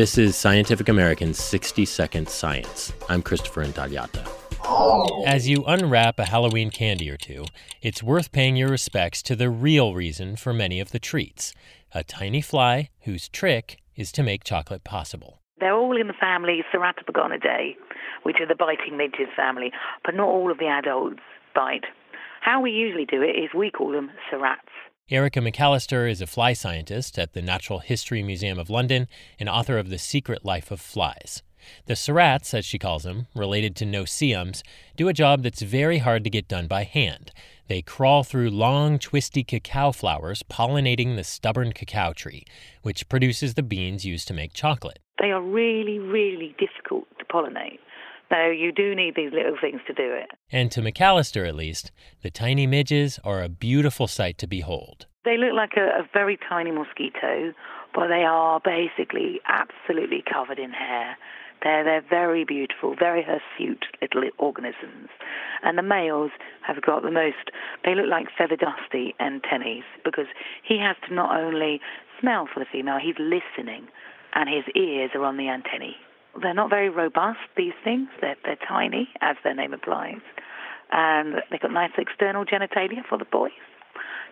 This 0.00 0.16
is 0.16 0.34
Scientific 0.34 0.88
American's 0.88 1.38
60 1.38 1.84
Second 1.84 2.26
Science. 2.30 2.94
I'm 3.10 3.20
Christopher 3.20 3.62
Intagliata. 3.62 4.26
As 5.26 5.46
you 5.46 5.62
unwrap 5.66 6.18
a 6.18 6.24
Halloween 6.24 6.70
candy 6.70 7.10
or 7.10 7.18
two, 7.18 7.44
it's 7.82 8.02
worth 8.02 8.32
paying 8.32 8.56
your 8.56 8.70
respects 8.70 9.22
to 9.24 9.36
the 9.36 9.50
real 9.50 9.94
reason 9.94 10.36
for 10.36 10.54
many 10.54 10.80
of 10.80 10.92
the 10.92 10.98
treats 10.98 11.52
a 11.92 12.02
tiny 12.02 12.40
fly 12.40 12.88
whose 13.00 13.28
trick 13.28 13.76
is 13.94 14.10
to 14.12 14.22
make 14.22 14.42
chocolate 14.42 14.84
possible. 14.84 15.42
They're 15.58 15.76
all 15.76 16.00
in 16.00 16.06
the 16.06 16.14
family 16.14 16.64
Ceratopogonidae, 16.74 17.76
which 18.22 18.36
are 18.40 18.48
the 18.48 18.54
biting 18.54 18.96
midges 18.96 19.28
family, 19.36 19.70
but 20.02 20.14
not 20.14 20.28
all 20.28 20.50
of 20.50 20.56
the 20.56 20.68
adults 20.68 21.20
bite. 21.54 21.84
How 22.40 22.62
we 22.62 22.70
usually 22.70 23.04
do 23.04 23.20
it 23.20 23.36
is 23.36 23.50
we 23.54 23.70
call 23.70 23.92
them 23.92 24.10
cerats. 24.32 24.60
Erica 25.12 25.40
McAllister 25.40 26.08
is 26.08 26.20
a 26.20 26.26
fly 26.28 26.52
scientist 26.52 27.18
at 27.18 27.32
the 27.32 27.42
Natural 27.42 27.80
History 27.80 28.22
Museum 28.22 28.60
of 28.60 28.70
London 28.70 29.08
and 29.40 29.48
author 29.48 29.76
of 29.76 29.90
The 29.90 29.98
Secret 29.98 30.44
Life 30.44 30.70
of 30.70 30.80
Flies. 30.80 31.42
The 31.86 31.94
cerats, 31.94 32.54
as 32.54 32.64
she 32.64 32.78
calls 32.78 33.02
them, 33.02 33.26
related 33.34 33.74
to 33.76 33.86
no-see-ums, 33.86 34.62
do 34.96 35.08
a 35.08 35.12
job 35.12 35.42
that's 35.42 35.62
very 35.62 35.98
hard 35.98 36.22
to 36.22 36.30
get 36.30 36.46
done 36.46 36.68
by 36.68 36.84
hand. 36.84 37.32
They 37.66 37.82
crawl 37.82 38.22
through 38.22 38.50
long, 38.50 39.00
twisty 39.00 39.42
cacao 39.42 39.90
flowers, 39.90 40.44
pollinating 40.44 41.16
the 41.16 41.24
stubborn 41.24 41.72
cacao 41.72 42.12
tree, 42.12 42.44
which 42.82 43.08
produces 43.08 43.54
the 43.54 43.64
beans 43.64 44.04
used 44.04 44.28
to 44.28 44.34
make 44.34 44.52
chocolate. 44.52 45.00
They 45.20 45.32
are 45.32 45.42
really, 45.42 45.98
really 45.98 46.54
difficult 46.56 47.08
to 47.18 47.24
pollinate. 47.24 47.80
So 48.30 48.46
you 48.46 48.70
do 48.72 48.94
need 48.94 49.14
these 49.16 49.32
little 49.32 49.56
things 49.60 49.80
to 49.88 49.92
do 49.92 50.12
it. 50.12 50.30
And 50.52 50.70
to 50.72 50.80
McAllister, 50.80 51.46
at 51.48 51.56
least, 51.56 51.90
the 52.22 52.30
tiny 52.30 52.66
midges 52.66 53.18
are 53.24 53.42
a 53.42 53.48
beautiful 53.48 54.06
sight 54.06 54.38
to 54.38 54.46
behold. 54.46 55.06
They 55.24 55.36
look 55.36 55.52
like 55.54 55.72
a, 55.76 56.00
a 56.00 56.08
very 56.12 56.38
tiny 56.48 56.70
mosquito, 56.70 57.52
but 57.94 58.06
they 58.06 58.24
are 58.24 58.60
basically 58.64 59.40
absolutely 59.48 60.22
covered 60.32 60.58
in 60.58 60.70
hair. 60.70 61.16
They're, 61.62 61.84
they're 61.84 62.04
very 62.08 62.44
beautiful, 62.44 62.94
very 62.98 63.22
hirsute 63.22 63.84
little 64.00 64.30
organisms. 64.38 65.08
And 65.62 65.76
the 65.76 65.82
males 65.82 66.30
have 66.62 66.80
got 66.80 67.02
the 67.02 67.10
most, 67.10 67.50
they 67.84 67.94
look 67.94 68.08
like 68.08 68.28
feather 68.38 68.56
dusty 68.56 69.14
antennae 69.20 69.82
because 70.04 70.26
he 70.62 70.78
has 70.78 70.96
to 71.08 71.14
not 71.14 71.38
only 71.38 71.80
smell 72.18 72.48
for 72.52 72.60
the 72.60 72.66
female, 72.70 72.98
he's 73.02 73.18
listening, 73.18 73.88
and 74.34 74.48
his 74.48 74.64
ears 74.74 75.10
are 75.14 75.24
on 75.24 75.36
the 75.36 75.48
antennae. 75.48 75.96
They're 76.42 76.54
not 76.54 76.70
very 76.70 76.88
robust, 76.88 77.38
these 77.56 77.72
things. 77.84 78.08
They're, 78.20 78.36
they're 78.44 78.58
tiny, 78.66 79.08
as 79.20 79.36
their 79.44 79.54
name 79.54 79.74
implies. 79.74 80.20
And 80.92 81.36
they've 81.50 81.60
got 81.60 81.72
nice 81.72 81.90
external 81.98 82.44
genitalia 82.44 83.04
for 83.08 83.18
the 83.18 83.24
boys. 83.24 83.52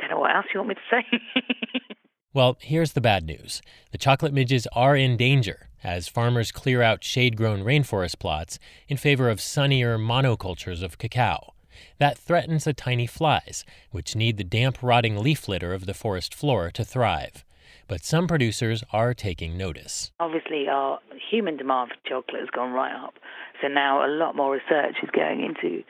Don't 0.00 0.10
know 0.10 0.18
what 0.18 0.34
else 0.34 0.46
you 0.52 0.60
want 0.60 0.70
me 0.70 0.74
to 0.74 0.80
say. 0.90 1.94
well, 2.34 2.56
here's 2.60 2.92
the 2.92 3.00
bad 3.00 3.24
news 3.24 3.62
the 3.92 3.98
chocolate 3.98 4.32
midges 4.32 4.66
are 4.72 4.96
in 4.96 5.16
danger 5.16 5.68
as 5.82 6.08
farmers 6.08 6.50
clear 6.50 6.82
out 6.82 7.04
shade 7.04 7.36
grown 7.36 7.62
rainforest 7.62 8.18
plots 8.18 8.58
in 8.88 8.96
favor 8.96 9.28
of 9.28 9.40
sunnier 9.40 9.98
monocultures 9.98 10.82
of 10.82 10.98
cacao. 10.98 11.52
That 11.98 12.18
threatens 12.18 12.64
the 12.64 12.72
tiny 12.72 13.06
flies, 13.06 13.64
which 13.90 14.16
need 14.16 14.36
the 14.36 14.44
damp, 14.44 14.78
rotting 14.82 15.18
leaf 15.18 15.48
litter 15.48 15.74
of 15.74 15.86
the 15.86 15.94
forest 15.94 16.34
floor 16.34 16.70
to 16.70 16.84
thrive. 16.84 17.44
But 17.86 18.04
some 18.04 18.26
producers 18.26 18.82
are 18.92 19.14
taking 19.14 19.56
notice. 19.56 20.10
Obviously, 20.20 20.68
our 20.68 21.00
human 21.30 21.56
demand 21.56 21.90
for 21.90 22.08
chocolate 22.08 22.40
has 22.40 22.50
gone 22.50 22.72
right 22.72 22.94
up. 22.94 23.14
So 23.60 23.68
now 23.68 24.04
a 24.04 24.08
lot 24.08 24.36
more 24.36 24.52
research 24.52 24.96
is 25.02 25.10
going 25.10 25.44
into 25.44 25.82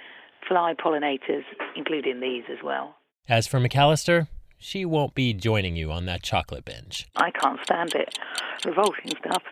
fly 0.49 0.75
pollinators, 0.75 1.45
including 1.77 2.21
these 2.21 2.45
as 2.51 2.59
well. 2.65 2.97
As 3.29 3.47
for 3.47 3.59
McAllister, 3.59 4.29
she 4.59 4.85
won't 4.85 5.15
be 5.15 5.33
joining 5.33 5.77
you 5.77 5.93
on 5.93 6.07
that 6.07 6.23
chocolate 6.23 6.65
binge. 6.65 7.07
I 7.17 7.31
can't 7.31 7.61
stand 7.65 7.95
it. 7.95 8.19
Revolting 8.65 9.13
stuff. 9.19 9.43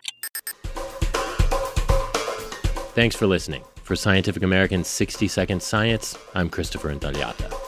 Thanks 2.93 3.15
for 3.15 3.25
listening. 3.25 3.63
For 3.83 3.95
Scientific 3.95 4.43
American's 4.43 4.87
60 4.87 5.27
Second 5.27 5.61
Science, 5.61 6.17
I'm 6.35 6.49
Christopher 6.49 6.93
Intagliata. 6.93 7.62